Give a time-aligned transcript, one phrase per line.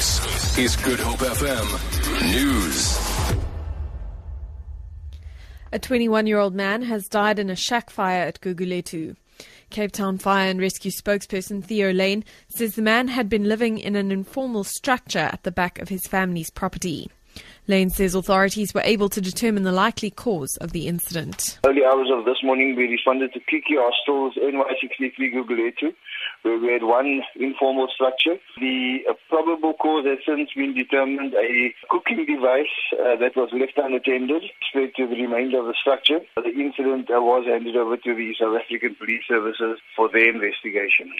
[0.00, 2.98] This is Good Hope FM News.
[5.72, 9.16] A 21 year old man has died in a shack fire at Gugulethu.
[9.68, 13.94] Cape Town Fire and Rescue spokesperson Theo Layne says the man had been living in
[13.94, 17.10] an informal structure at the back of his family's property.
[17.70, 21.60] Layne says authorities were able to determine the likely cause of the incident.
[21.64, 25.94] Early hours of this morning, we responded to Kiki Hostels NY63 Gugulethu,
[26.42, 28.36] where we had one informal structure.
[28.58, 33.78] The uh, probable cause has since been determined a cooking device uh, that was left
[33.78, 36.18] unattended spread to the remainder of the structure.
[36.34, 41.12] The incident uh, was handed over to the South African Police Services for their investigation.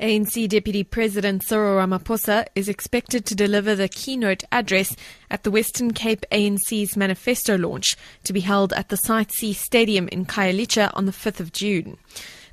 [0.00, 4.94] ANC Deputy President Cyril Ramaphosa is expected to deliver the keynote address
[5.28, 10.06] at the Western Cape ANC's manifesto launch to be held at the Site C Stadium
[10.08, 11.96] in Khayelitsha on the 5th of June.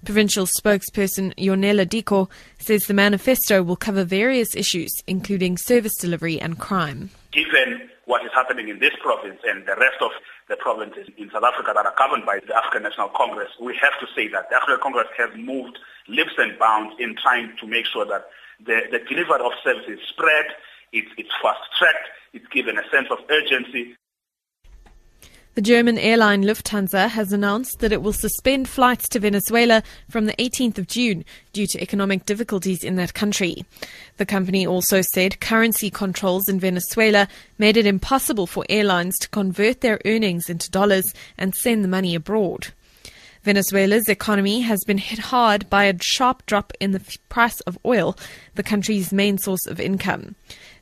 [0.03, 6.57] Provincial spokesperson Yonela Diko says the manifesto will cover various issues, including service delivery and
[6.57, 7.11] crime.
[7.31, 10.09] Given what is happening in this province and the rest of
[10.49, 13.93] the provinces in South Africa that are governed by the African National Congress, we have
[13.99, 17.85] to say that the African Congress has moved leaps and bounds in trying to make
[17.85, 18.27] sure that
[18.65, 20.45] the, the delivery of services spread,
[20.93, 23.95] it's, it's fast-tracked, it's given a sense of urgency.
[25.55, 30.33] The German airline Lufthansa has announced that it will suspend flights to Venezuela from the
[30.33, 33.65] 18th of June due to economic difficulties in that country.
[34.17, 39.79] The company also said currency controls in Venezuela made it impossible for airlines to convert
[39.79, 41.05] their earnings into dollars
[41.37, 42.73] and send the money abroad.
[43.45, 48.17] Venezuela's economy has been hit hard by a sharp drop in the price of oil,
[48.55, 50.33] the country's main source of income.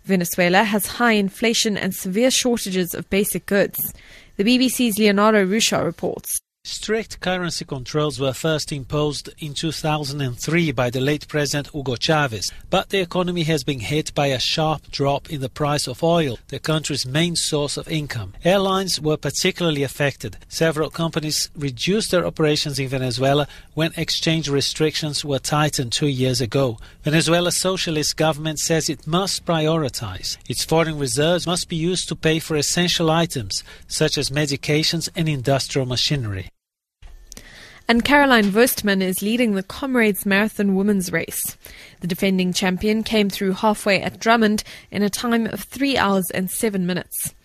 [0.06, 3.94] Venezuela has high inflation and severe shortages of basic goods.
[4.38, 6.40] The BBC's Leonardo Rocha reports.
[6.66, 12.88] Strict currency controls were first imposed in 2003 by the late President Hugo Chavez, but
[12.88, 16.60] the economy has been hit by a sharp drop in the price of oil, the
[16.60, 18.34] country's main source of income.
[18.46, 20.38] Airlines were particularly affected.
[20.48, 26.78] Several companies reduced their operations in Venezuela when exchange restrictions were tightened two years ago.
[27.04, 30.38] Venezuela's socialist government says it must prioritize.
[30.48, 35.28] Its foreign reserves must be used to pay for essential items such as medications and
[35.28, 36.50] industrial machinery.
[37.86, 41.58] And Caroline Wostmann is leading the Comrades Marathon Women's Race.
[42.00, 46.50] The defending champion came through halfway at Drummond in a time of 3 hours and
[46.50, 47.36] 7 minutes.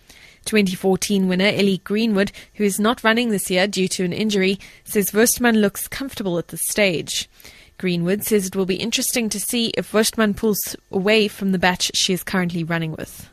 [0.45, 5.11] 2014 winner Ellie Greenwood, who is not running this year due to an injury, says
[5.11, 7.29] Wostmann looks comfortable at this stage.
[7.77, 11.91] Greenwood says it will be interesting to see if Wostmann pulls away from the batch
[11.93, 13.29] she is currently running with.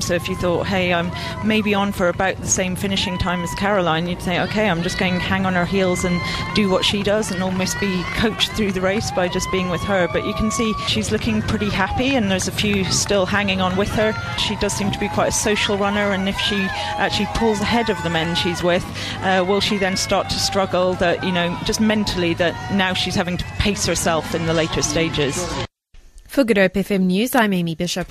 [0.00, 1.10] So if you thought, hey, I'm
[1.46, 4.98] maybe on for about the same finishing time as Caroline, you'd say, okay, I'm just
[4.98, 6.20] going to hang on her heels and
[6.54, 9.82] do what she does and almost be coached through the race by just being with
[9.82, 10.08] her.
[10.12, 13.76] But you can see she's looking pretty happy and there's a few still hanging on
[13.76, 14.12] with her.
[14.38, 16.56] She does seem to be quite a social runner and if she
[16.96, 18.84] actually pulls ahead of the men she's with,
[19.22, 23.14] uh, will she then start to struggle that, you know, just mentally that now she's
[23.14, 25.36] having to pace herself in the later stages?
[26.26, 28.08] For Good Hope FM News, I'm Amy Bishop.